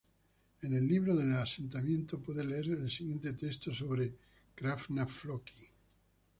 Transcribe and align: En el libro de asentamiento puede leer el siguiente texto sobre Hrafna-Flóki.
En 0.63 0.73
el 0.73 0.87
libro 0.87 1.15
de 1.15 1.31
asentamiento 1.35 2.17
puede 2.19 2.43
leer 2.43 2.69
el 2.69 2.89
siguiente 2.89 3.33
texto 3.33 3.71
sobre 3.71 4.11
Hrafna-Flóki. 4.57 5.67